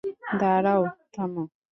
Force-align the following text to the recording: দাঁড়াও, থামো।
দাঁড়াও, 0.39 0.81
থামো। 1.13 1.43